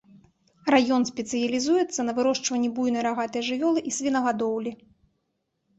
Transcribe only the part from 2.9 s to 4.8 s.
рагатай жывёлы і свінагадоўлі.